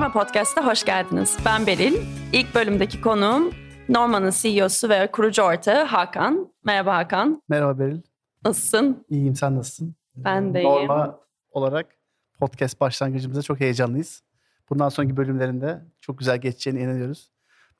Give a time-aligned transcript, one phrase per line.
[0.00, 1.38] Norma Podcast'a hoş geldiniz.
[1.44, 1.94] Ben Beril.
[2.32, 3.54] İlk bölümdeki konuğum
[3.88, 6.52] Norma'nın CEO'su ve kurucu ortağı Hakan.
[6.64, 7.42] Merhaba Hakan.
[7.48, 8.00] Merhaba Beril.
[8.44, 9.06] Nasılsın?
[9.08, 9.94] İyiyim sen nasılsın?
[10.16, 10.88] Ben de iyiyim.
[10.88, 11.18] Norma
[11.50, 11.86] olarak
[12.38, 14.22] podcast başlangıcımızda çok heyecanlıyız.
[14.70, 17.30] Bundan sonraki bölümlerinde çok güzel geçeceğine inanıyoruz.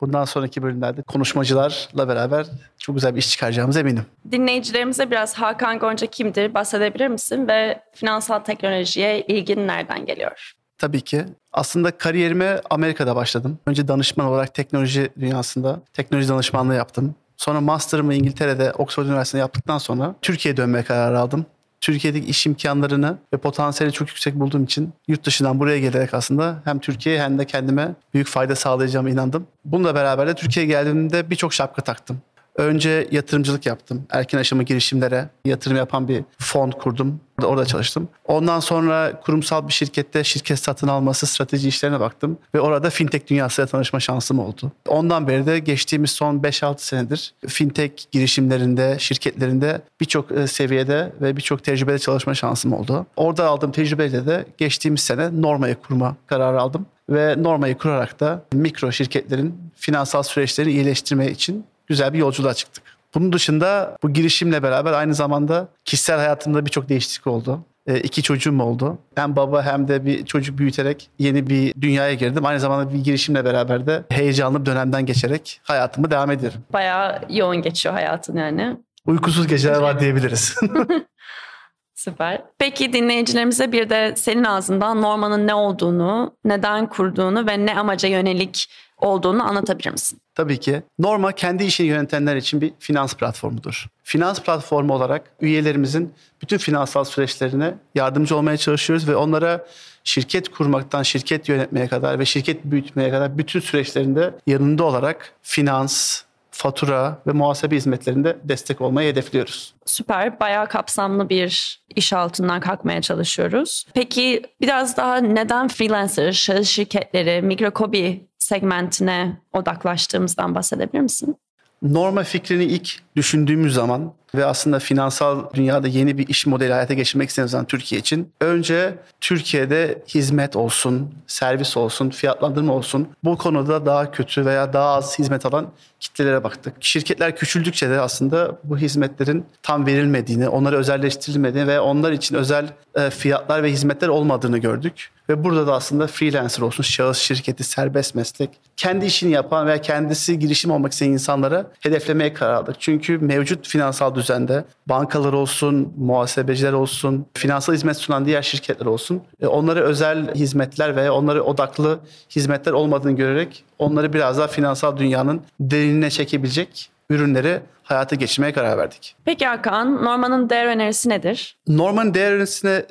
[0.01, 2.47] Bundan sonraki bölümlerde konuşmacılarla beraber
[2.79, 4.07] çok güzel bir iş çıkaracağımıza eminim.
[4.33, 10.60] Dinleyicilerimize biraz Hakan Gonca kimdir bahsedebilir misin ve finansal teknolojiye ilgin nereden geliyor?
[10.81, 11.25] Tabii ki.
[11.53, 13.59] Aslında kariyerime Amerika'da başladım.
[13.67, 17.15] Önce danışman olarak teknoloji dünyasında teknoloji danışmanlığı yaptım.
[17.37, 21.47] Sonra master'ımı İngiltere'de Oxford Üniversitesi'nde yaptıktan sonra Türkiye'ye dönme kararı aldım.
[21.81, 26.79] Türkiye'deki iş imkanlarını ve potansiyeli çok yüksek bulduğum için yurt dışından buraya gelerek aslında hem
[26.79, 29.47] Türkiye'ye hem de kendime büyük fayda sağlayacağıma inandım.
[29.65, 32.21] Bununla beraber de Türkiye'ye geldiğimde birçok şapka taktım.
[32.57, 34.07] Önce yatırımcılık yaptım.
[34.11, 37.21] Erken aşama girişimlere yatırım yapan bir fon kurdum.
[37.45, 38.09] Orada çalıştım.
[38.25, 42.39] Ondan sonra kurumsal bir şirkette şirket satın alması, strateji işlerine baktım.
[42.55, 44.73] Ve orada fintech dünyasıyla tanışma şansım oldu.
[44.89, 51.65] Ondan beri de geçtiğimiz son 5-6 senedir fintech girişimlerinde, şirketlerinde birçok e, seviyede ve birçok
[51.65, 53.07] tecrübede çalışma şansım oldu.
[53.17, 56.87] Orada aldığım tecrübeyle de geçtiğimiz sene Norma'yı kurma kararı aldım.
[57.11, 62.85] Ve Norma'yı kurarak da mikro şirketlerin finansal süreçleri iyileştirme için güzel bir yolculuğa çıktık.
[63.15, 67.61] Bunun dışında bu girişimle beraber aynı zamanda kişisel hayatımda birçok değişiklik oldu.
[67.87, 68.99] E, iki çocuğum oldu.
[69.15, 72.47] Hem baba hem de bir çocuk büyüterek yeni bir dünyaya girdim.
[72.47, 76.61] Aynı zamanda bir girişimle beraber de heyecanlı bir dönemden geçerek hayatımı devam ediyorum.
[76.73, 78.77] Bayağı yoğun geçiyor hayatın yani.
[79.07, 80.57] Uykusuz geceler var diyebiliriz.
[81.95, 82.43] Süper.
[82.59, 88.71] Peki dinleyicilerimize bir de senin ağzından Norma'nın ne olduğunu, neden kurduğunu ve ne amaca yönelik
[89.01, 90.19] olduğunu anlatabilir misin?
[90.35, 90.83] Tabii ki.
[90.99, 93.87] Norma kendi işini yönetenler için bir finans platformudur.
[94.03, 99.67] Finans platformu olarak üyelerimizin bütün finansal süreçlerine yardımcı olmaya çalışıyoruz ve onlara
[100.05, 107.19] şirket kurmaktan şirket yönetmeye kadar ve şirket büyütmeye kadar bütün süreçlerinde yanında olarak finans, fatura
[107.27, 109.75] ve muhasebe hizmetlerinde destek olmayı hedefliyoruz.
[109.87, 110.41] Süper.
[110.41, 113.87] Bayağı kapsamlı bir iş altından kalkmaya çalışıyoruz.
[113.95, 121.37] Peki biraz daha neden freelancer, şahıs şirketleri, mikrokobi segmentine odaklaştığımızdan bahsedebilir misin?
[121.83, 127.29] Norma fikrini ilk düşündüğümüz zaman ve aslında finansal dünyada yeni bir iş modeli hayata geçirmek
[127.29, 134.11] istediğimiz zaman Türkiye için önce Türkiye'de hizmet olsun, servis olsun, fiyatlandırma olsun bu konuda daha
[134.11, 135.67] kötü veya daha az hizmet alan
[136.01, 136.75] kitlelere baktık.
[136.81, 143.11] Şirketler küçüldükçe de aslında bu hizmetlerin tam verilmediğini, onları özelleştirilmediğini ve onlar için özel e,
[143.11, 145.11] fiyatlar ve hizmetler olmadığını gördük.
[145.29, 150.39] Ve burada da aslında freelancer olsun, şahıs şirketi, serbest meslek, kendi işini yapan veya kendisi
[150.39, 152.77] girişim olmak isteyen insanlara hedeflemeye karar aldık.
[152.79, 159.47] Çünkü mevcut finansal düzende bankalar olsun, muhasebeciler olsun, finansal hizmet sunan diğer şirketler olsun, e,
[159.47, 161.99] onlara özel hizmetler veya onlara odaklı
[162.31, 169.17] hizmetler olmadığını görerek onları biraz daha finansal dünyanın derinine çekebilecek ürünleri hayata geçirmeye karar verdik.
[169.25, 171.57] Peki Hakan, Norma'nın değer önerisi nedir?
[171.69, 172.83] Norma'nın değer önerisini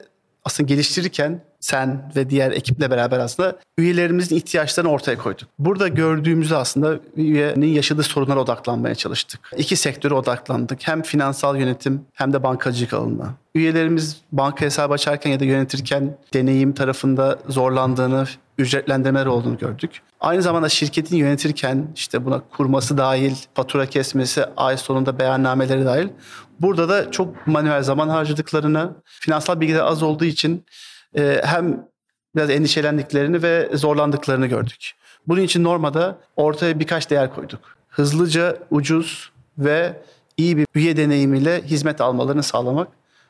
[0.46, 5.50] aslında geliştirirken sen ve diğer ekiple beraber aslında üyelerimizin ihtiyaçlarını ortaya koyduk.
[5.60, 9.52] Burada gördüğümüzde aslında üyenin yaşadığı sorunlara odaklanmaya çalıştık.
[9.58, 10.88] İki sektöre odaklandık.
[10.88, 13.34] Hem finansal yönetim hem de bankacılık alanına.
[13.56, 18.26] Üyelerimiz banka hesabı açarken ya da yönetirken deneyim tarafında zorlandığını,
[18.58, 20.02] ücretlendirmeler olduğunu gördük.
[20.20, 26.08] Aynı zamanda şirketin yönetirken işte buna kurması dahil, fatura kesmesi, ay sonunda beyannameleri dahil
[26.60, 30.66] burada da çok manuel zaman harcadıklarını, finansal bilgiler az olduğu için
[31.18, 31.88] e, hem
[32.36, 34.92] biraz endişelendiklerini ve zorlandıklarını gördük.
[35.28, 37.60] Bunun için normada ortaya birkaç değer koyduk.
[37.88, 39.94] Hızlıca, ucuz ve
[40.38, 42.88] iyi bir üye deneyimiyle hizmet almalarını sağlamak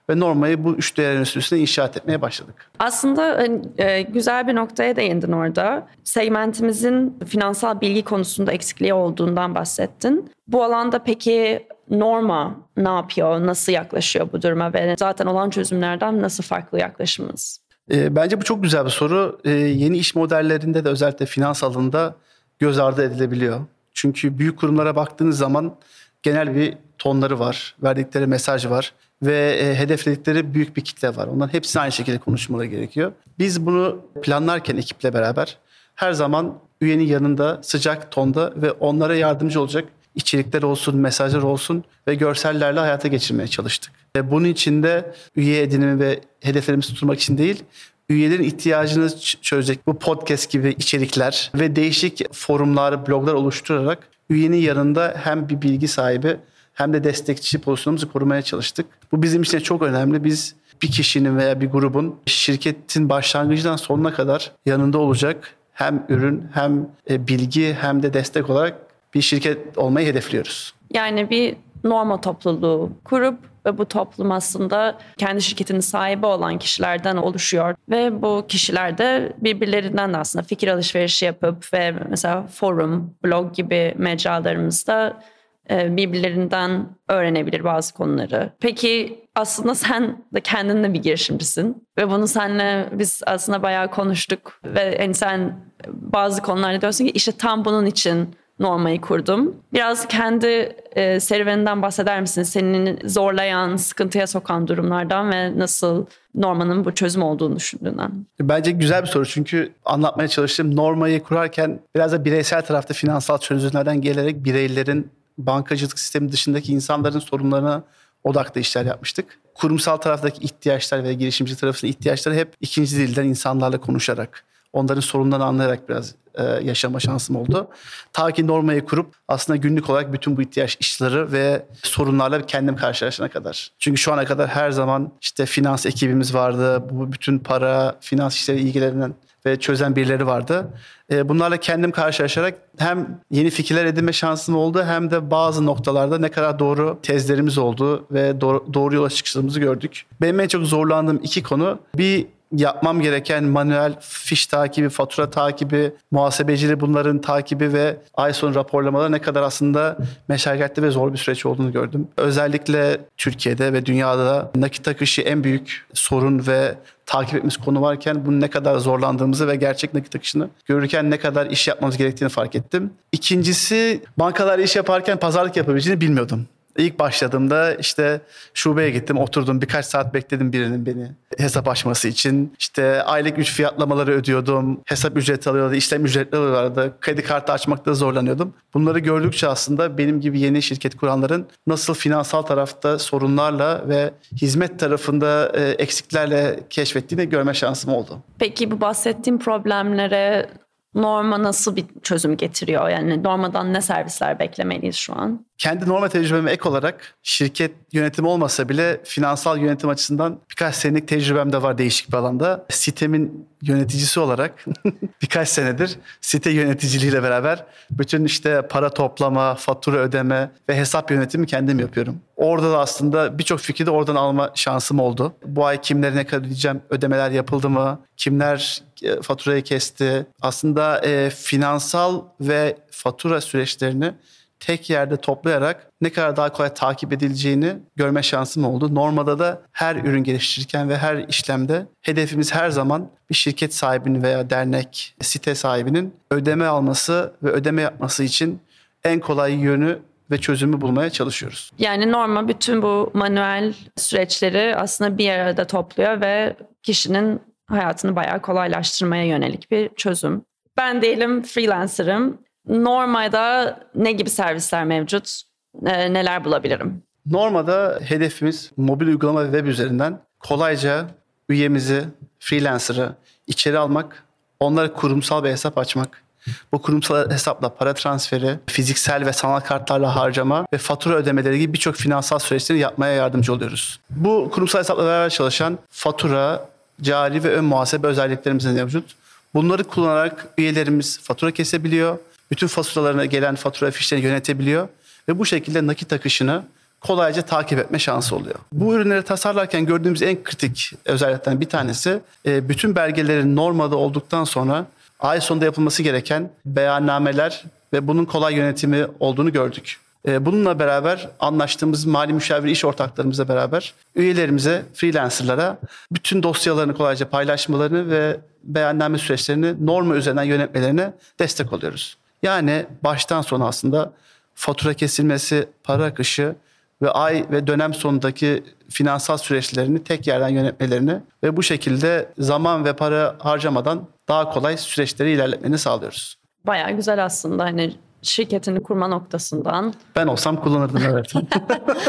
[0.10, 2.72] ve normayı bu üç değerin üstüne inşaat etmeye başladık.
[2.80, 3.48] Aslında
[3.78, 5.88] e, güzel bir noktaya değindin orada.
[6.04, 10.32] Segmentimizin finansal bilgi konusunda eksikliği olduğundan bahsettin.
[10.48, 16.44] Bu alanda peki Norma ne yapıyor, nasıl yaklaşıyor bu duruma ve zaten olan çözümlerden nasıl
[16.44, 17.60] farklı yaklaşımız?
[17.92, 19.40] E, bence bu çok güzel bir soru.
[19.46, 22.16] E, yeni iş modellerinde de özellikle finans alanında
[22.60, 23.60] göz ardı edilebiliyor.
[23.94, 25.76] Çünkü büyük kurumlara baktığınız zaman
[26.24, 28.94] genel bir tonları var, verdikleri mesaj var
[29.24, 31.28] ve e, hedefledikleri büyük bir kitle var.
[31.28, 33.12] Onların hepsi aynı şekilde konuşmaları gerekiyor.
[33.40, 35.58] Biz bunu planlarken ekiple beraber
[35.96, 39.86] her zaman üyenin yanında sıcak tonda ve onlara yardımcı olacak
[40.20, 43.92] içerikler olsun, mesajlar olsun ve görsellerle hayata geçirmeye çalıştık.
[44.16, 47.64] Ve bunun için de üye edinimi ve hedeflerimizi tutmak için değil,
[48.10, 54.00] üyelerin ihtiyacını çözecek bu podcast gibi içerikler ve değişik forumlar, bloglar oluşturarak
[54.30, 56.38] üyenin yanında hem bir bilgi sahibi
[56.74, 58.86] hem de destekçi pozisyonumuzu korumaya çalıştık.
[59.12, 60.24] Bu bizim için çok önemli.
[60.24, 66.88] Biz bir kişinin veya bir grubun şirketin başlangıcından sonuna kadar yanında olacak hem ürün hem
[67.10, 70.74] e, bilgi hem de destek olarak bir şirket olmayı hedefliyoruz.
[70.94, 77.76] Yani bir norma topluluğu kurup ve bu toplum aslında kendi şirketinin sahibi olan kişilerden oluşuyor.
[77.90, 83.94] Ve bu kişiler de birbirlerinden de aslında fikir alışverişi yapıp ve mesela forum, blog gibi
[83.98, 85.24] mecralarımızda
[85.70, 88.54] e, birbirlerinden öğrenebilir bazı konuları.
[88.60, 94.60] Peki aslında sen de kendin de bir girişimcisin ve bunu seninle biz aslında bayağı konuştuk
[94.66, 99.56] ve yani sen bazı konularda diyorsun ki işte tam bunun için Norma'yı kurdum.
[99.74, 102.44] Biraz kendi e, serüveninden bahseder misin?
[102.44, 108.26] Senin zorlayan, sıkıntıya sokan durumlardan ve nasıl Norma'nın bu çözüm olduğunu düşündüğünden.
[108.42, 114.02] Bence güzel bir soru çünkü anlatmaya çalıştığım Norma'yı kurarken biraz da bireysel tarafta finansal çözümlerden
[114.02, 117.84] gelerek bireylerin bankacılık sistemi dışındaki insanların sorunlarına
[118.24, 119.40] odaklı işler yapmıştık.
[119.54, 124.44] Kurumsal taraftaki ihtiyaçlar ve girişimci tarafındaki ihtiyaçları hep ikinci dilden insanlarla konuşarak,
[124.74, 127.68] onların sorunlarını anlayarak biraz e, yaşama şansım oldu.
[128.14, 133.30] Ta ki Norma'yı kurup aslında günlük olarak bütün bu ihtiyaç işleri ve sorunlarla kendim karşılaşana
[133.30, 133.72] kadar.
[133.80, 136.84] Çünkü şu ana kadar her zaman işte finans ekibimiz vardı.
[136.90, 139.14] Bu bütün para, finans işleri ilgilenen
[139.46, 140.68] ve çözen birileri vardı.
[141.12, 146.32] E, bunlarla kendim karşılaşarak hem yeni fikirler edinme şansım oldu hem de bazı noktalarda ne
[146.32, 150.06] kadar doğru tezlerimiz oldu ve doğru, doğru yola çıktığımızı gördük.
[150.22, 156.80] Benim en çok zorlandığım iki konu bir yapmam gereken manuel fiş takibi, fatura takibi, muhasebecili
[156.80, 159.98] bunların takibi ve ay sonu raporlamaları ne kadar aslında
[160.28, 162.08] meşakkatli ve zor bir süreç olduğunu gördüm.
[162.18, 166.76] Özellikle Türkiye'de ve dünyada nakit akışı en büyük sorun ve
[167.06, 171.46] takip etmemiz konu varken bunun ne kadar zorlandığımızı ve gerçek nakit akışını görürken ne kadar
[171.46, 172.94] iş yapmamız gerektiğini fark ettim.
[173.12, 176.48] İkincisi bankalarla iş yaparken pazarlık yapabileceğini bilmiyordum.
[176.80, 178.22] İlk başladığımda işte
[178.54, 179.62] şubeye gittim, oturdum.
[179.62, 182.54] Birkaç saat bekledim birinin beni hesap açması için.
[182.60, 184.82] İşte aylık üç fiyatlamaları ödüyordum.
[184.86, 186.94] Hesap ücreti alıyordu, işlem ücretleri vardı.
[187.02, 188.54] Kredi kartı açmakta zorlanıyordum.
[188.74, 194.12] Bunları gördükçe aslında benim gibi yeni şirket kuranların nasıl finansal tarafta sorunlarla ve
[194.42, 198.20] hizmet tarafında e, eksiklerle keşfettiğini görme şansım oldu.
[198.40, 200.50] Peki bu bahsettiğim problemlere
[200.96, 202.90] Norma nasıl bir çözüm getiriyor?
[202.90, 205.49] Yani Norma'dan ne servisler beklemeliyiz şu an?
[205.60, 211.54] Kendi Norma tecrübeme ek olarak şirket yönetimi olmasa bile finansal yönetim açısından birkaç senelik tecrübem
[211.54, 212.66] de var değişik bir alanda.
[212.70, 214.66] Sitemin yöneticisi olarak
[215.22, 221.80] birkaç senedir site yöneticiliğiyle beraber bütün işte para toplama, fatura ödeme ve hesap yönetimi kendim
[221.80, 222.22] yapıyorum.
[222.36, 225.34] Orada da aslında birçok fikri de oradan alma şansım oldu.
[225.46, 230.26] Bu ay kimlere ne kadar ödeyeceğim, ödemeler yapıldı mı, kimler e, faturayı kesti.
[230.42, 234.14] Aslında e, finansal ve fatura süreçlerini
[234.60, 238.96] tek yerde toplayarak ne kadar daha kolay takip edileceğini görme şansım oldu.
[238.96, 244.50] Normada da her ürün geliştirirken ve her işlemde hedefimiz her zaman bir şirket sahibinin veya
[244.50, 248.60] dernek, site sahibinin ödeme alması ve ödeme yapması için
[249.04, 250.00] en kolay yönü
[250.32, 251.72] ve çözümü bulmaya çalışıyoruz.
[251.80, 259.26] Yani Norma bütün bu manuel süreçleri aslında bir arada topluyor ve kişinin hayatını bayağı kolaylaştırmaya
[259.26, 260.42] yönelik bir çözüm.
[260.78, 262.38] Ben diyelim freelancer'ım.
[262.68, 265.42] Norma'da ne gibi servisler mevcut?
[265.86, 267.04] E, neler bulabilirim?
[267.26, 271.06] Norma'da hedefimiz mobil uygulama ve web üzerinden kolayca
[271.50, 272.04] üyemizi,
[272.40, 273.16] freelancer'ı
[273.48, 274.24] içeri almak,
[274.60, 276.24] onlara kurumsal bir hesap açmak,
[276.72, 281.96] bu kurumsal hesapla para transferi, fiziksel ve sanal kartlarla harcama ve fatura ödemeleri gibi birçok
[281.96, 284.00] finansal süreçleri yapmaya yardımcı oluyoruz.
[284.10, 286.66] Bu kurumsal hesapla beraber çalışan fatura,
[287.02, 289.16] cari ve ön muhasebe özelliklerimiz mevcut.
[289.54, 292.18] Bunları kullanarak üyelerimiz fatura kesebiliyor,
[292.52, 294.88] bütün faturalarına gelen fatura fişlerini yönetebiliyor
[295.30, 296.64] ve bu şekilde nakit akışını
[297.02, 298.56] kolayca takip etme şansı oluyor.
[298.74, 304.86] Bu ürünleri tasarlarken gördüğümüz en kritik özelliklerden bir tanesi e, bütün belgelerin normada olduktan sonra
[305.20, 307.64] ay sonunda yapılması gereken beyannameler
[307.94, 309.98] ve bunun kolay yönetimi olduğunu gördük.
[310.28, 315.78] E, bununla beraber anlaştığımız mali müşavir iş ortaklarımızla beraber üyelerimize, freelancerlara
[316.12, 322.18] bütün dosyalarını kolayca paylaşmalarını ve beyanname süreçlerini norma üzerinden yönetmelerine destek oluyoruz.
[322.44, 324.14] Yani baştan sona aslında
[324.56, 326.56] fatura kesilmesi, para akışı
[327.02, 332.94] ve ay ve dönem sonundaki finansal süreçlerini tek yerden yönetmelerini ve bu şekilde zaman ve
[332.94, 336.36] para harcamadan daha kolay süreçleri ilerletmeni sağlıyoruz.
[336.68, 339.94] Bayağı güzel aslında hani şirketini kurma noktasından.
[340.16, 341.34] Ben olsam kullanırdım evet.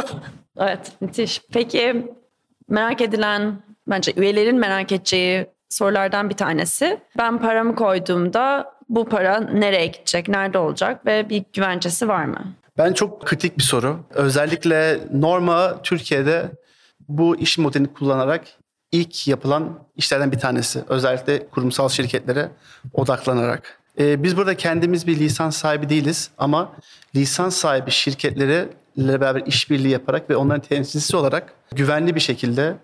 [0.58, 1.42] evet müthiş.
[1.52, 2.14] Peki
[2.68, 7.00] merak edilen bence üyelerin merak edeceği sorulardan bir tanesi.
[7.18, 12.54] Ben paramı koyduğumda bu para nereye gidecek, nerede olacak ve bir güvencesi var mı?
[12.78, 14.00] Ben çok kritik bir soru.
[14.10, 16.50] Özellikle Norma Türkiye'de
[17.08, 18.44] bu iş modelini kullanarak
[18.92, 20.84] ilk yapılan işlerden bir tanesi.
[20.88, 22.48] Özellikle kurumsal şirketlere
[22.92, 23.80] odaklanarak.
[23.98, 26.72] Ee, biz burada kendimiz bir lisans sahibi değiliz ama
[27.16, 32.76] lisans sahibi şirketlere beraber işbirliği yaparak ve onların temsilcisi olarak güvenli bir şekilde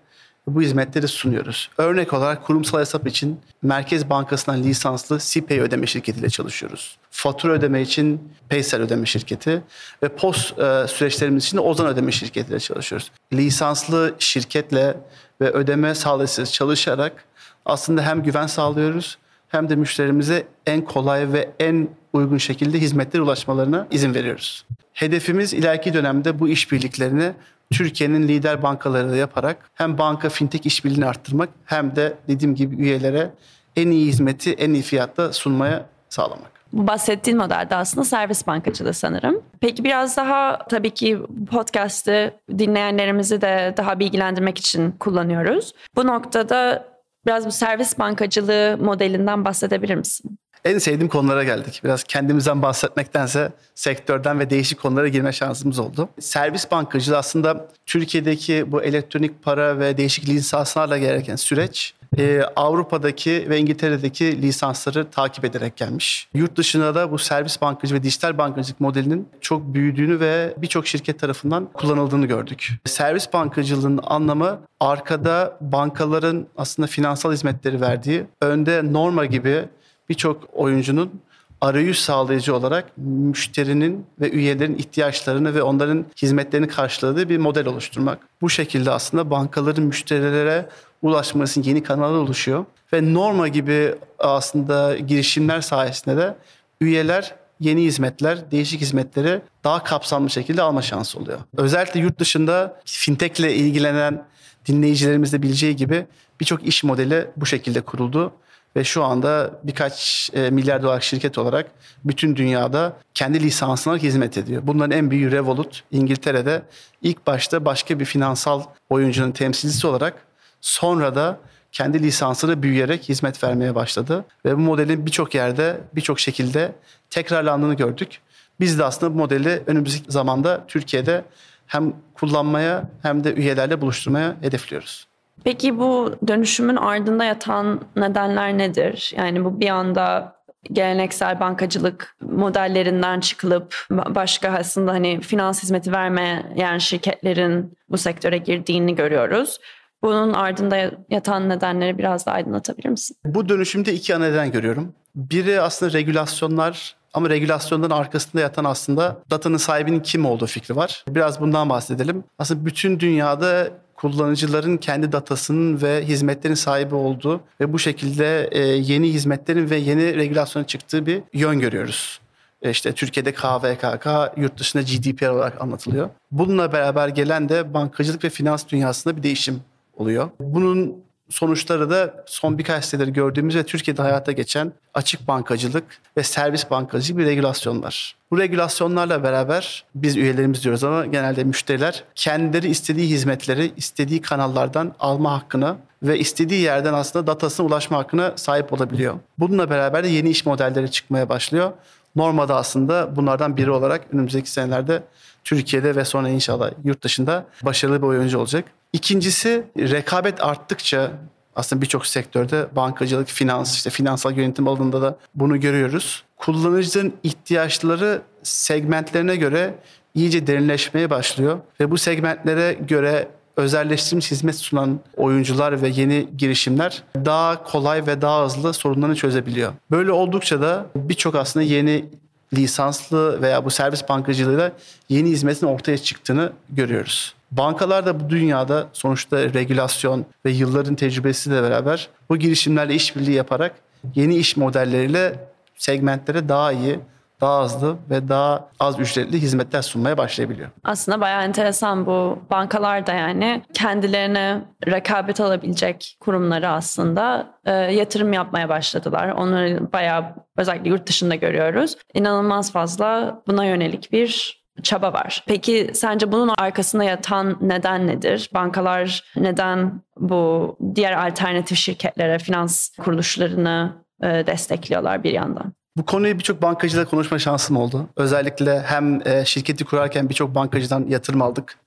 [0.47, 1.69] bu hizmetleri sunuyoruz.
[1.77, 6.97] Örnek olarak kurumsal hesap için Merkez Bankası'ndan lisanslı CPay ödeme şirketiyle çalışıyoruz.
[7.11, 9.61] Fatura ödeme için Paysel ödeme şirketi
[10.03, 13.11] ve post e, süreçlerimiz için de Ozan ödeme şirketiyle çalışıyoruz.
[13.33, 14.97] Lisanslı şirketle
[15.41, 17.25] ve ödeme sağlayıcısı çalışarak
[17.65, 23.87] aslında hem güven sağlıyoruz hem de müşterimize en kolay ve en uygun şekilde hizmetlere ulaşmalarına
[23.91, 24.65] izin veriyoruz.
[24.93, 27.31] Hedefimiz ileriki dönemde bu işbirliklerini
[27.71, 33.29] Türkiye'nin lider bankalarıyla yaparak hem banka fintech işbirliğini arttırmak hem de dediğim gibi üyelere
[33.75, 36.57] en iyi hizmeti en iyi fiyatta sunmaya sağlamak.
[36.73, 39.41] Bu bahsettiğin modelde aslında servis bankacılığı sanırım.
[39.59, 41.19] Peki biraz daha tabii ki
[41.51, 45.73] podcast'ı dinleyenlerimizi de daha bilgilendirmek için kullanıyoruz.
[45.95, 46.85] Bu noktada
[47.25, 50.37] biraz bu servis bankacılığı modelinden bahsedebilir misin?
[50.67, 51.81] En sevdiğim konulara geldik.
[51.83, 56.09] Biraz kendimizden bahsetmektense sektörden ve değişik konulara girme şansımız oldu.
[56.19, 63.57] Servis bankacılığı aslında Türkiye'deki bu elektronik para ve değişik lisanslarla gereken süreç e, Avrupa'daki ve
[63.57, 66.27] İngiltere'deki lisansları takip ederek gelmiş.
[66.33, 71.19] Yurt dışında da bu servis bankacılığı ve dijital bankacılık modelinin çok büyüdüğünü ve birçok şirket
[71.19, 72.73] tarafından kullanıldığını gördük.
[72.85, 79.65] Servis bankacılığının anlamı arkada bankaların aslında finansal hizmetleri verdiği, önde Norma gibi
[80.09, 81.21] birçok oyuncunun
[81.61, 88.19] arayüz sağlayıcı olarak müşterinin ve üyelerin ihtiyaçlarını ve onların hizmetlerini karşıladığı bir model oluşturmak.
[88.41, 90.69] Bu şekilde aslında bankaların müşterilere
[91.01, 96.35] ulaşması yeni kanallar oluşuyor ve Norma gibi aslında girişimler sayesinde de
[96.81, 101.39] üyeler yeni hizmetler, değişik hizmetleri daha kapsamlı şekilde alma şansı oluyor.
[101.57, 104.25] Özellikle yurt dışında fintech ile ilgilenen
[104.67, 106.05] dinleyicilerimiz de bileceği gibi
[106.39, 108.33] birçok iş modeli bu şekilde kuruldu
[108.77, 111.71] ve şu anda birkaç e, milyar dolar şirket olarak
[112.05, 114.61] bütün dünyada kendi lisansına hizmet ediyor.
[114.65, 116.61] Bunların en büyüğü Revolut İngiltere'de
[117.01, 120.13] ilk başta başka bir finansal oyuncunun temsilcisi olarak
[120.61, 121.37] sonra da
[121.71, 124.25] kendi lisansını büyüyerek hizmet vermeye başladı.
[124.45, 126.75] Ve bu modelin birçok yerde birçok şekilde
[127.09, 128.19] tekrarlandığını gördük.
[128.59, 131.25] Biz de aslında bu modeli önümüzdeki zamanda Türkiye'de
[131.67, 135.07] hem kullanmaya hem de üyelerle buluşturmaya hedefliyoruz.
[135.43, 139.13] Peki bu dönüşümün ardında yatan nedenler nedir?
[139.17, 140.37] Yani bu bir anda
[140.71, 149.59] geleneksel bankacılık modellerinden çıkılıp başka aslında hani finans hizmeti vermeyen şirketlerin bu sektöre girdiğini görüyoruz.
[150.03, 153.17] Bunun ardında yatan nedenleri biraz daha aydınlatabilir misin?
[153.25, 154.93] Bu dönüşümde iki ana neden görüyorum.
[155.15, 161.05] Biri aslında regülasyonlar ama regülasyonların arkasında yatan aslında datanın sahibinin kim olduğu fikri var.
[161.07, 162.23] Biraz bundan bahsedelim.
[162.39, 163.67] Aslında bütün dünyada
[163.97, 170.15] kullanıcıların kendi datasının ve hizmetlerin sahibi olduğu ve bu şekilde e, yeni hizmetlerin ve yeni
[170.15, 172.19] regülasyonun çıktığı bir yön görüyoruz.
[172.61, 176.09] E, işte Türkiye'de KVKK, yurt dışında GDPR olarak anlatılıyor.
[176.31, 179.61] Bununla beraber gelen de bankacılık ve finans dünyasında bir değişim
[179.97, 180.29] oluyor.
[180.39, 180.95] Bunun
[181.29, 185.83] sonuçları da son birkaç senedir gördüğümüz ve Türkiye'de hayata geçen açık bankacılık
[186.17, 188.15] ve servis bankacılık bir regülasyonlar.
[188.31, 195.33] Bu regülasyonlarla beraber biz üyelerimiz diyoruz ama genelde müşteriler kendileri istediği hizmetleri istediği kanallardan alma
[195.33, 199.15] hakkına ve istediği yerden aslında datasına ulaşma hakkına sahip olabiliyor.
[199.39, 201.71] Bununla beraber de yeni iş modelleri çıkmaya başlıyor.
[202.15, 205.03] Normada aslında bunlardan biri olarak önümüzdeki senelerde
[205.47, 208.65] Türkiye'de ve sonra inşallah yurt dışında başarılı bir oyuncu olacak.
[208.93, 211.11] İkincisi rekabet arttıkça
[211.55, 216.23] aslında birçok sektörde bankacılık, finans, işte finansal yönetim alanında da bunu görüyoruz.
[216.37, 219.73] Kullanıcıların ihtiyaçları segmentlerine göre
[220.15, 223.27] iyice derinleşmeye başlıyor ve bu segmentlere göre
[223.57, 229.73] özelleştirilmiş hizmet sunan oyuncular ve yeni girişimler daha kolay ve daha hızlı sorunlarını çözebiliyor.
[229.91, 232.05] Böyle oldukça da birçok aslında yeni
[232.53, 234.71] lisanslı veya bu servis bankacılığıyla
[235.09, 237.35] yeni hizmetin ortaya çıktığını görüyoruz.
[237.51, 243.75] Bankalar da bu dünyada sonuçta regülasyon ve yılların tecrübesiyle beraber bu girişimlerle işbirliği yaparak
[244.15, 245.35] yeni iş modelleriyle
[245.77, 246.99] segmentlere daha iyi,
[247.41, 250.69] daha hızlı ve daha az ücretli hizmetler sunmaya başlayabiliyor.
[250.83, 258.69] Aslında bayağı enteresan bu bankalar da yani kendilerine rekabet alabilecek kurumları aslında e, yatırım yapmaya
[258.69, 259.29] başladılar.
[259.29, 261.95] Onları bayağı özellikle yurt dışında görüyoruz.
[262.13, 265.43] İnanılmaz fazla buna yönelik bir çaba var.
[265.47, 268.49] Peki sence bunun arkasında yatan neden nedir?
[268.53, 275.73] Bankalar neden bu diğer alternatif şirketlere, finans kuruluşlarını e, destekliyorlar bir yandan?
[275.97, 278.07] Bu konuyu birçok bankacıyla konuşma şansım oldu.
[278.15, 281.77] Özellikle hem e, şirketi kurarken birçok bankacıdan yatırım aldık.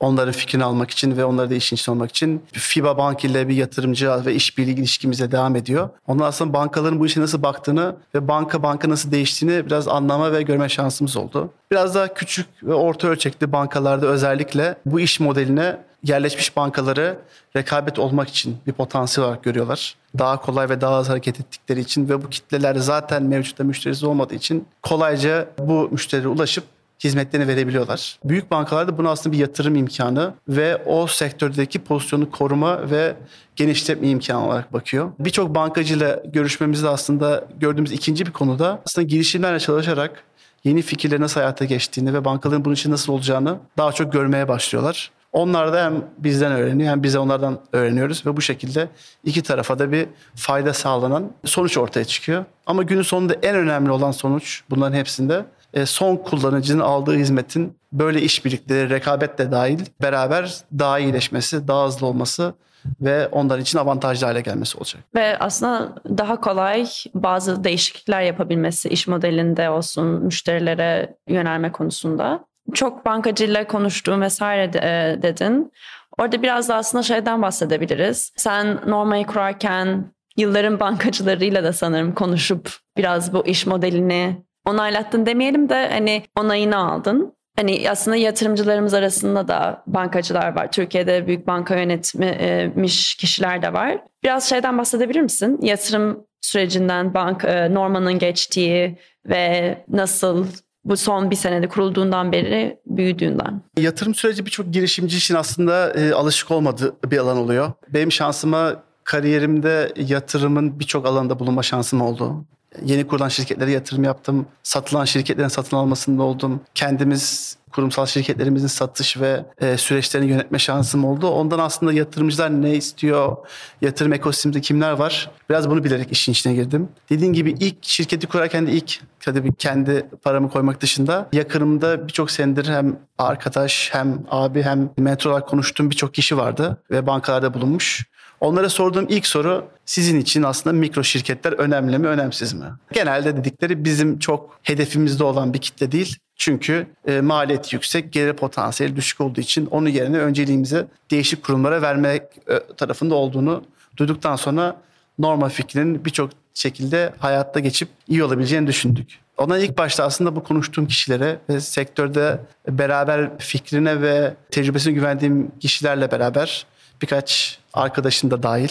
[0.00, 3.54] Onların fikrini almak için ve onları da işin içine olmak için FIBA Bank ile bir
[3.54, 5.88] yatırımcı ve işbirliği ilişkimize devam ediyor.
[6.06, 10.42] Ondan sonra bankaların bu işe nasıl baktığını ve banka banka nasıl değiştiğini biraz anlama ve
[10.42, 11.50] görme şansımız oldu.
[11.70, 17.18] Biraz daha küçük ve orta ölçekli bankalarda özellikle bu iş modeline yerleşmiş bankaları
[17.56, 19.96] rekabet olmak için bir potansiyel olarak görüyorlar.
[20.18, 24.34] Daha kolay ve daha az hareket ettikleri için ve bu kitleler zaten mevcutta müşterisi olmadığı
[24.34, 26.64] için kolayca bu müşterilere ulaşıp
[27.04, 28.18] hizmetlerini verebiliyorlar.
[28.24, 33.16] Büyük bankalar da bunu aslında bir yatırım imkanı ve o sektördeki pozisyonu koruma ve
[33.56, 35.12] genişletme imkanı olarak bakıyor.
[35.18, 40.24] Birçok bankacıyla görüşmemizde aslında gördüğümüz ikinci bir konuda aslında girişimlerle çalışarak
[40.64, 45.10] yeni fikirlerin nasıl hayata geçtiğini ve bankaların bunun için nasıl olacağını daha çok görmeye başlıyorlar.
[45.34, 48.88] Onlar da hem bizden öğreniyor hem biz de onlardan öğreniyoruz ve bu şekilde
[49.24, 52.44] iki tarafa da bir fayda sağlanan sonuç ortaya çıkıyor.
[52.66, 58.22] Ama günün sonunda en önemli olan sonuç bunların hepsinde e, son kullanıcının aldığı hizmetin böyle
[58.22, 62.54] işbirlikleri, rekabet de dahil beraber daha iyileşmesi, daha hızlı olması
[63.00, 65.02] ve onlar için avantajlı hale gelmesi olacak.
[65.14, 72.44] Ve aslında daha kolay bazı değişiklikler yapabilmesi iş modelinde olsun müşterilere yönelme konusunda.
[72.74, 75.72] Çok bankacıyla konuştuğum vesaire de, e, dedin.
[76.18, 78.32] Orada biraz da aslında şeyden bahsedebiliriz.
[78.36, 85.88] Sen Norma'yı kurarken yılların bankacılarıyla da sanırım konuşup biraz bu iş modelini onaylattın demeyelim de
[85.92, 87.34] hani onayını aldın.
[87.56, 90.72] Hani aslında yatırımcılarımız arasında da bankacılar var.
[90.72, 93.98] Türkiye'de büyük banka yönetmiş kişiler de var.
[94.22, 95.58] Biraz şeyden bahsedebilir misin?
[95.62, 100.46] Yatırım sürecinden bank e, Norman'ın geçtiği ve nasıl
[100.84, 103.62] bu son bir senede kurulduğundan beri büyüdüğünden.
[103.78, 107.72] Yatırım süreci birçok girişimci için aslında e, alışık olmadığı bir alan oluyor.
[107.88, 112.44] Benim şansıma kariyerimde yatırımın birçok alanda bulunma şansım oldu.
[112.84, 114.46] Yeni kurulan şirketlere yatırım yaptım.
[114.62, 116.60] Satılan şirketlerin satın almasında oldum.
[116.74, 121.28] Kendimiz kurumsal şirketlerimizin satış ve e, süreçlerini yönetme şansım oldu.
[121.28, 123.36] Ondan aslında yatırımcılar ne istiyor,
[123.82, 126.88] yatırım ekosisteminde kimler var biraz bunu bilerek işin içine girdim.
[127.10, 132.68] Dediğim gibi ilk şirketi kurarken de ilk tabii kendi paramı koymak dışında yakınımda birçok senedir
[132.68, 138.06] hem arkadaş hem abi hem mentor olarak konuştuğum birçok kişi vardı ve bankalarda bulunmuş.
[138.44, 142.64] Onlara sorduğum ilk soru sizin için aslında mikro şirketler önemli mi, önemsiz mi?
[142.92, 146.16] Genelde dedikleri bizim çok hedefimizde olan bir kitle değil.
[146.36, 152.22] Çünkü e, maliyet yüksek, geri potansiyeli düşük olduğu için onun yerine önceliğimizi değişik kurumlara vermek
[152.22, 153.64] e, tarafında olduğunu
[153.96, 154.76] duyduktan sonra
[155.18, 159.18] normal fikrinin birçok şekilde hayatta geçip iyi olabileceğini düşündük.
[159.36, 166.10] Ondan ilk başta aslında bu konuştuğum kişilere ve sektörde beraber fikrine ve tecrübesine güvendiğim kişilerle
[166.10, 166.66] beraber
[167.02, 168.70] birkaç arkadaşım da dahil.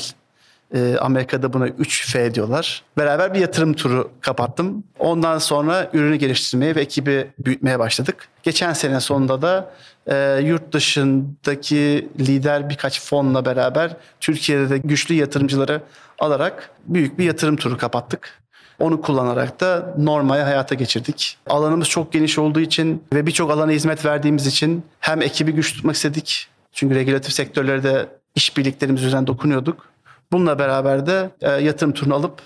[0.73, 2.83] E, Amerika'da buna 3F diyorlar.
[2.97, 4.83] Beraber bir yatırım turu kapattım.
[4.99, 8.27] Ondan sonra ürünü geliştirmeye ve ekibi büyütmeye başladık.
[8.43, 9.71] Geçen sene sonunda da
[10.07, 15.81] e, yurt dışındaki lider birkaç fonla beraber Türkiye'de de güçlü yatırımcıları
[16.19, 18.43] alarak büyük bir yatırım turu kapattık.
[18.79, 21.37] Onu kullanarak da Norma'yı hayata geçirdik.
[21.47, 25.95] Alanımız çok geniş olduğu için ve birçok alana hizmet verdiğimiz için hem ekibi güç tutmak
[25.95, 26.47] istedik.
[26.73, 29.87] Çünkü regülatif sektörlerde işbirliklerimiz üzerine dokunuyorduk.
[30.31, 32.41] Bununla beraber de e, yatırım turunu alıp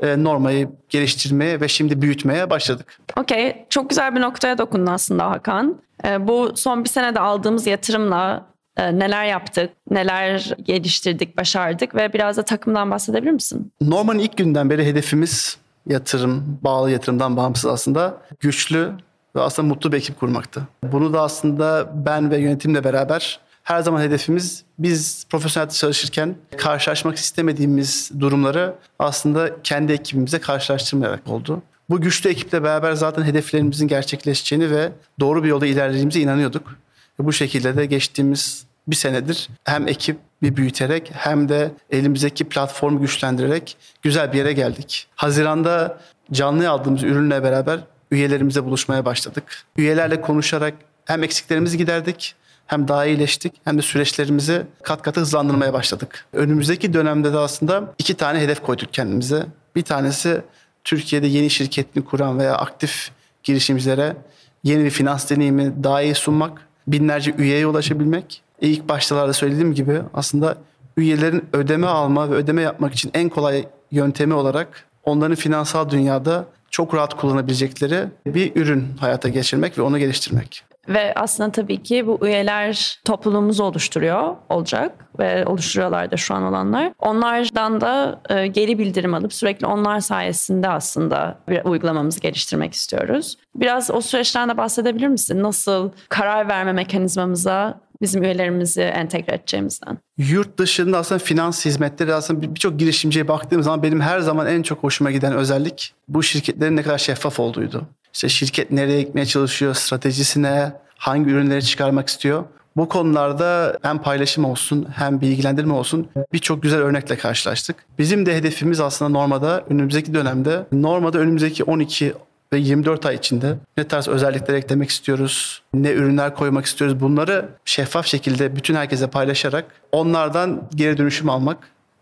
[0.00, 2.98] e, Norma'yı geliştirmeye ve şimdi büyütmeye başladık.
[3.16, 3.66] Okey.
[3.70, 5.80] Çok güzel bir noktaya dokundun aslında Hakan.
[6.04, 12.36] E, bu son bir senede aldığımız yatırımla e, neler yaptık, neler geliştirdik, başardık ve biraz
[12.36, 13.72] da takımdan bahsedebilir misin?
[13.80, 18.92] Norma'nın ilk günden beri hedefimiz yatırım, bağlı yatırımdan bağımsız aslında güçlü
[19.36, 20.62] ve aslında mutlu bir ekip kurmaktı.
[20.84, 28.10] Bunu da aslında ben ve yönetimle beraber her zaman hedefimiz biz profesyonel çalışırken karşılaşmak istemediğimiz
[28.20, 31.62] durumları aslında kendi ekibimize karşılaştırmayarak oldu.
[31.90, 36.76] Bu güçlü ekiple beraber zaten hedeflerimizin gerçekleşeceğini ve doğru bir yolda ilerlediğimize inanıyorduk.
[37.18, 43.76] Bu şekilde de geçtiğimiz bir senedir hem ekip bir büyüterek hem de elimizdeki platformu güçlendirerek
[44.02, 45.06] güzel bir yere geldik.
[45.14, 46.00] Haziranda
[46.32, 49.64] canlı aldığımız ürünle beraber üyelerimize buluşmaya başladık.
[49.76, 52.34] Üyelerle konuşarak hem eksiklerimizi giderdik
[52.70, 56.26] hem daha iyileştik hem de süreçlerimizi kat katı hızlandırmaya başladık.
[56.32, 59.46] Önümüzdeki dönemde de aslında iki tane hedef koyduk kendimize.
[59.76, 60.42] Bir tanesi
[60.84, 63.10] Türkiye'de yeni şirketini kuran veya aktif
[63.42, 64.16] girişimcilere
[64.64, 68.42] yeni bir finans deneyimi daha iyi sunmak, binlerce üyeye ulaşabilmek.
[68.60, 70.56] İlk baştalarda söylediğim gibi aslında
[70.96, 76.94] üyelerin ödeme alma ve ödeme yapmak için en kolay yöntemi olarak onların finansal dünyada çok
[76.94, 80.69] rahat kullanabilecekleri bir ürün hayata geçirmek ve onu geliştirmek.
[80.88, 86.92] Ve aslında tabii ki bu üyeler topluluğumuzu oluşturuyor olacak ve oluşturuyorlar da şu an olanlar.
[86.98, 93.36] Onlardan da e, geri bildirim alıp sürekli onlar sayesinde aslında bir uygulamamızı geliştirmek istiyoruz.
[93.54, 95.42] Biraz o süreçten de bahsedebilir misin?
[95.42, 99.98] Nasıl karar verme mekanizmamıza bizim üyelerimizi entegre edeceğimizden?
[100.18, 104.82] Yurt dışında aslında finans hizmetleri aslında birçok girişimciye baktığım zaman benim her zaman en çok
[104.82, 107.86] hoşuma giden özellik bu şirketlerin ne kadar şeffaf olduğuydu.
[108.14, 112.44] İşte şirket nereye gitmeye çalışıyor, stratejisine, hangi ürünleri çıkarmak istiyor.
[112.76, 117.76] Bu konularda hem paylaşım olsun hem bilgilendirme olsun birçok güzel örnekle karşılaştık.
[117.98, 122.14] Bizim de hedefimiz aslında Norma'da önümüzdeki dönemde Norma'da önümüzdeki 12
[122.52, 128.06] ve 24 ay içinde ne tarz özellikler eklemek istiyoruz, ne ürünler koymak istiyoruz bunları şeffaf
[128.06, 131.58] şekilde bütün herkese paylaşarak onlardan geri dönüşüm almak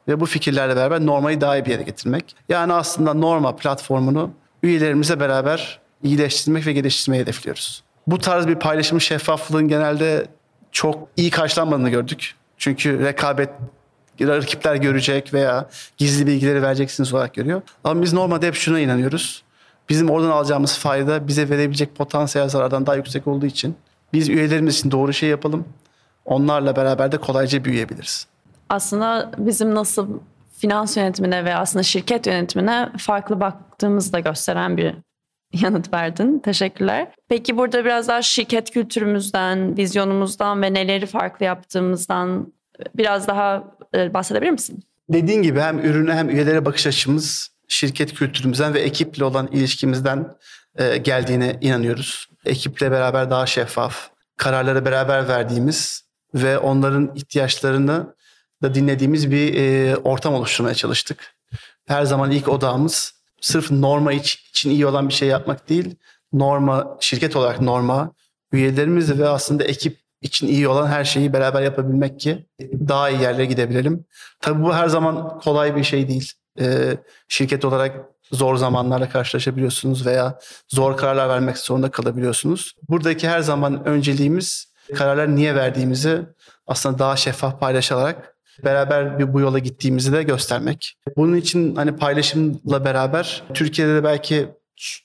[0.09, 2.37] ve bu fikirlerle beraber Norma'yı daha iyi bir yere getirmek.
[2.49, 4.31] Yani aslında Norma platformunu
[4.63, 7.83] üyelerimize beraber iyileştirmek ve geliştirmeyi hedefliyoruz.
[8.07, 10.27] Bu tarz bir paylaşımın şeffaflığın genelde
[10.73, 12.35] çok iyi karşılanmadığını gördük.
[12.59, 13.51] Çünkü rekabet
[14.21, 17.63] rakipler görecek veya gizli bilgileri vereceksiniz olarak görüyor.
[17.85, 19.43] Ama biz normalde hep şuna inanıyoruz.
[19.89, 23.77] Bizim oradan alacağımız fayda bize verebilecek potansiyel zarardan daha yüksek olduğu için
[24.13, 25.65] biz üyelerimiz için doğru şey yapalım.
[26.25, 28.27] Onlarla beraber de kolayca büyüyebiliriz.
[28.69, 30.09] Aslında bizim nasıl
[30.59, 34.95] finans yönetimine ve aslında şirket yönetimine farklı baktığımızı da gösteren bir
[35.63, 36.39] yanıt verdin.
[36.39, 37.09] Teşekkürler.
[37.29, 42.53] Peki burada biraz daha şirket kültürümüzden, vizyonumuzdan ve neleri farklı yaptığımızdan
[42.95, 44.83] biraz daha e, bahsedebilir misin?
[45.09, 50.35] Dediğin gibi hem ürüne hem üyelere bakış açımız şirket kültürümüzden ve ekiple olan ilişkimizden
[50.77, 52.29] e, geldiğine inanıyoruz.
[52.45, 58.15] Ekiple beraber daha şeffaf, kararları beraber verdiğimiz ve onların ihtiyaçlarını
[58.63, 61.35] da dinlediğimiz bir e, ortam oluşturmaya çalıştık.
[61.87, 65.97] Her zaman ilk odağımız sırf norma için iyi olan bir şey yapmak değil,
[66.33, 68.13] norma şirket olarak norma,
[68.53, 73.45] üyelerimiz ve aslında ekip için iyi olan her şeyi beraber yapabilmek ki daha iyi yerlere
[73.45, 74.05] gidebilelim.
[74.41, 76.33] Tabii bu her zaman kolay bir şey değil.
[76.61, 76.97] Ee,
[77.29, 77.97] şirket olarak
[78.33, 82.73] zor zamanlarla karşılaşabiliyorsunuz veya zor kararlar vermek zorunda kalabiliyorsunuz.
[82.89, 86.23] Buradaki her zaman önceliğimiz kararlar niye verdiğimizi
[86.67, 90.97] aslında daha şeffaf paylaşarak beraber bir bu yola gittiğimizi de göstermek.
[91.17, 94.49] Bunun için hani paylaşımla beraber Türkiye'de de belki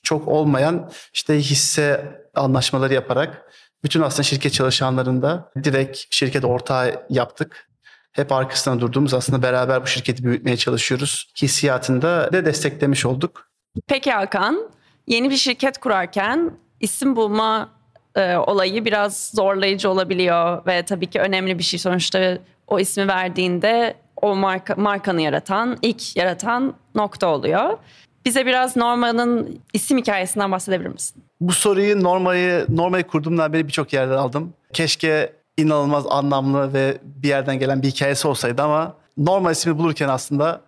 [0.02, 3.42] çok olmayan işte hisse anlaşmaları yaparak
[3.84, 7.68] bütün aslında şirket çalışanlarında direkt şirket ortağı yaptık.
[8.12, 11.32] Hep arkasında durduğumuz aslında beraber bu şirketi büyütmeye çalışıyoruz.
[11.42, 13.48] Hissiyatında da desteklemiş olduk.
[13.86, 14.70] Peki Hakan,
[15.06, 17.70] yeni bir şirket kurarken isim bulma
[18.16, 21.78] e, olayı biraz zorlayıcı olabiliyor ve tabii ki önemli bir şey.
[21.78, 27.78] Sonuçta o ismi verdiğinde o marka, markanı yaratan, ilk yaratan nokta oluyor.
[28.24, 31.22] Bize biraz Norma'nın isim hikayesinden bahsedebilir misin?
[31.40, 34.52] Bu soruyu Norma'yı Norma'yı kurduğumdan beri birçok yerden aldım.
[34.72, 40.60] Keşke inanılmaz anlamlı ve bir yerden gelen bir hikayesi olsaydı ama Norma ismi bulurken aslında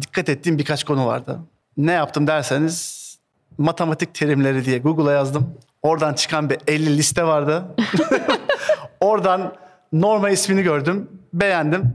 [0.00, 1.38] dikkat ettiğim birkaç konu vardı.
[1.76, 3.06] Ne yaptım derseniz
[3.58, 5.54] matematik terimleri diye Google'a yazdım.
[5.86, 7.64] Oradan çıkan bir 50 liste vardı.
[9.00, 9.54] Oradan
[9.92, 11.10] Norma ismini gördüm.
[11.32, 11.94] Beğendim.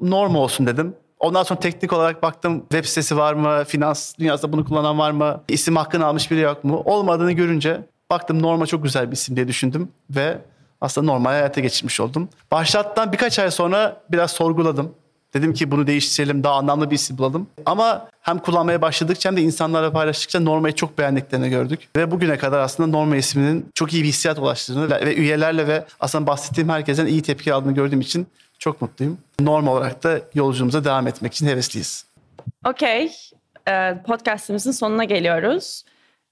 [0.00, 0.94] Norma olsun dedim.
[1.20, 3.64] Ondan sonra teknik olarak baktım web sitesi var mı?
[3.64, 5.42] Finans dünyasında bunu kullanan var mı?
[5.48, 6.82] İsim hakkını almış biri yok mu?
[6.84, 10.38] Olmadığını görünce baktım Norma çok güzel bir isim diye düşündüm ve
[10.80, 12.28] aslında normal hayata geçirmiş oldum.
[12.50, 14.94] Başlattan birkaç ay sonra biraz sorguladım.
[15.36, 17.46] Dedim ki bunu değiştirelim, daha anlamlı bir isim bulalım.
[17.66, 21.88] Ama hem kullanmaya başladıkça hem de insanlarla paylaştıkça Norma'yı çok beğendiklerini gördük.
[21.96, 26.26] Ve bugüne kadar aslında Norma isminin çok iyi bir hissiyat ulaştığını ve üyelerle ve aslında
[26.26, 28.26] bahsettiğim herkesten iyi tepki aldığını gördüğüm için
[28.58, 29.18] çok mutluyum.
[29.40, 32.04] Norm olarak da yolculuğumuza devam etmek için hevesliyiz.
[32.66, 33.12] Okey.
[33.68, 35.84] Ee, podcastimizin sonuna geliyoruz.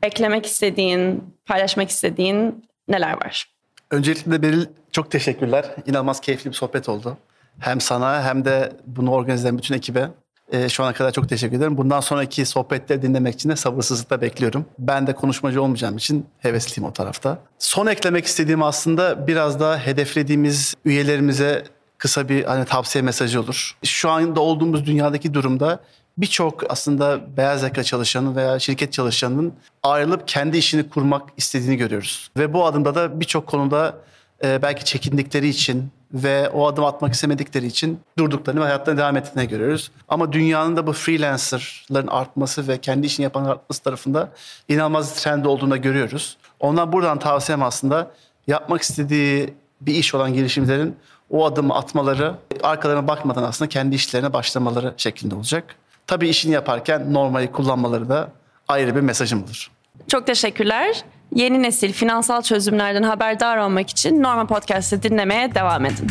[0.02, 3.48] Eklemek istediğin, paylaşmak istediğin neler var?
[3.90, 5.64] Öncelikle Beril çok teşekkürler.
[5.86, 7.16] İnanılmaz keyifli bir sohbet oldu.
[7.58, 10.10] Hem sana hem de bunu organize eden bütün ekibe
[10.52, 11.76] e, şu ana kadar çok teşekkür ederim.
[11.76, 14.66] Bundan sonraki sohbetleri dinlemek için de sabırsızlıkla bekliyorum.
[14.78, 17.38] Ben de konuşmacı olmayacağım için hevesliyim o tarafta.
[17.58, 21.64] Son eklemek istediğim aslında biraz daha hedeflediğimiz üyelerimize
[21.98, 23.76] kısa bir hani tavsiye mesajı olur.
[23.84, 25.80] Şu anda olduğumuz dünyadaki durumda
[26.18, 32.30] birçok aslında beyaz yaka çalışanı veya şirket çalışanının ayrılıp kendi işini kurmak istediğini görüyoruz.
[32.36, 33.94] Ve bu adımda da birçok konuda
[34.44, 39.48] e, belki çekindikleri için ve o adım atmak istemedikleri için durduklarını ve hayatlarına devam ettiğini
[39.48, 39.90] görüyoruz.
[40.08, 44.30] Ama dünyanın da bu freelancerların artması ve kendi işini yapan artması tarafında
[44.68, 46.36] inanılmaz trend olduğunu görüyoruz.
[46.60, 48.10] Ondan buradan tavsiyem aslında
[48.46, 50.96] yapmak istediği bir iş olan girişimcilerin
[51.30, 55.64] o adımı atmaları, arkalarına bakmadan aslında kendi işlerine başlamaları şeklinde olacak.
[56.06, 58.28] Tabii işini yaparken normayı kullanmaları da
[58.68, 59.70] ayrı bir mesajım olur.
[60.08, 61.04] Çok teşekkürler.
[61.32, 66.06] Yeni nesil finansal çözümlerden haberdar olmak için Norma Podcast'ı dinlemeye devam edin.